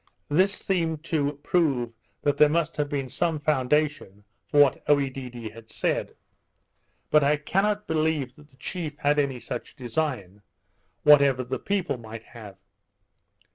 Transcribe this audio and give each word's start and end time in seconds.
This 0.29 0.53
seemed 0.55 1.03
to 1.03 1.33
prove 1.43 1.91
that 2.23 2.37
there 2.37 2.49
must 2.49 2.75
have 2.77 2.89
been 2.89 3.07
some 3.07 3.39
foundation 3.39 4.23
for 4.47 4.59
what 4.59 4.83
Oedidee 4.87 5.51
had 5.51 5.69
said; 5.69 6.15
but 7.11 7.23
I 7.23 7.37
cannot 7.37 7.85
believe 7.85 8.35
that 8.35 8.49
the 8.49 8.57
chief 8.57 8.97
had 8.97 9.19
any 9.19 9.39
such 9.39 9.75
design, 9.75 10.41
whatever 11.03 11.43
the 11.43 11.59
people 11.59 11.99
might 11.99 12.23
have. 12.23 12.57